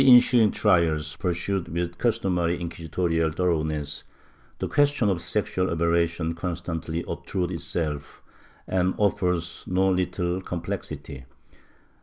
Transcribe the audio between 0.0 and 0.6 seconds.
VJ FRANCISCA HERNANDEZ 9 In the ensuing